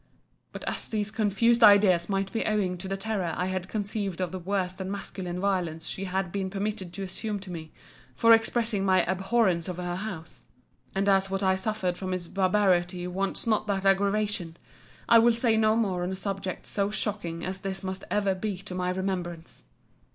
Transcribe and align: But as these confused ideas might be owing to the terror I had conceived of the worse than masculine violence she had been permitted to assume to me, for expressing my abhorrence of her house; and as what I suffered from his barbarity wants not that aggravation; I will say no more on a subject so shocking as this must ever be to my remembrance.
But 0.51 0.63
as 0.67 0.87
these 0.89 1.11
confused 1.11 1.63
ideas 1.63 2.09
might 2.09 2.33
be 2.33 2.43
owing 2.45 2.75
to 2.79 2.87
the 2.87 2.97
terror 2.97 3.35
I 3.37 3.45
had 3.45 3.67
conceived 3.67 4.19
of 4.19 4.31
the 4.31 4.39
worse 4.39 4.73
than 4.73 4.89
masculine 4.89 5.39
violence 5.39 5.85
she 5.85 6.05
had 6.05 6.31
been 6.31 6.49
permitted 6.49 6.91
to 6.93 7.03
assume 7.03 7.39
to 7.41 7.51
me, 7.51 7.71
for 8.15 8.33
expressing 8.33 8.83
my 8.83 9.03
abhorrence 9.05 9.67
of 9.67 9.77
her 9.77 9.97
house; 9.97 10.45
and 10.95 11.07
as 11.07 11.29
what 11.29 11.43
I 11.43 11.55
suffered 11.55 11.97
from 11.99 12.13
his 12.13 12.27
barbarity 12.27 13.05
wants 13.05 13.45
not 13.45 13.67
that 13.67 13.85
aggravation; 13.85 14.57
I 15.07 15.19
will 15.19 15.33
say 15.33 15.55
no 15.55 15.75
more 15.75 16.01
on 16.01 16.11
a 16.11 16.15
subject 16.15 16.65
so 16.65 16.89
shocking 16.89 17.45
as 17.45 17.59
this 17.59 17.83
must 17.83 18.03
ever 18.09 18.33
be 18.33 18.57
to 18.57 18.73
my 18.73 18.89
remembrance. 18.89 19.65